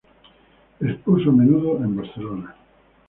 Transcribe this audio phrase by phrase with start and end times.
[0.79, 2.55] Expuso a menudo en Barcelona.